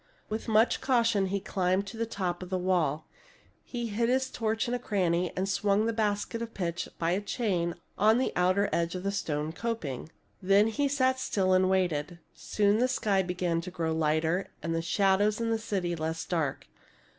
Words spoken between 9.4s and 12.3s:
coping. Then he sat still and waited.